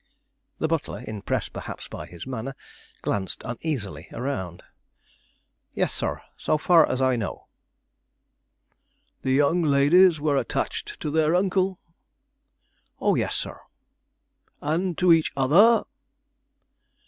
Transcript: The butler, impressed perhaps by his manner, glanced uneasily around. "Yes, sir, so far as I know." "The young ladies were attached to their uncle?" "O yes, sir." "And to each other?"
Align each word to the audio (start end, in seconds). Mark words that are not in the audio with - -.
The 0.57 0.67
butler, 0.67 1.03
impressed 1.05 1.53
perhaps 1.53 1.87
by 1.87 2.07
his 2.07 2.25
manner, 2.25 2.55
glanced 3.03 3.43
uneasily 3.45 4.07
around. 4.11 4.63
"Yes, 5.75 5.93
sir, 5.93 6.23
so 6.35 6.57
far 6.57 6.89
as 6.89 7.03
I 7.03 7.15
know." 7.15 7.45
"The 9.21 9.29
young 9.33 9.61
ladies 9.61 10.19
were 10.19 10.37
attached 10.37 10.99
to 11.01 11.11
their 11.11 11.35
uncle?" 11.35 11.79
"O 12.99 13.13
yes, 13.13 13.35
sir." 13.35 13.59
"And 14.59 14.97
to 14.97 15.13
each 15.13 15.31
other?" 15.37 15.83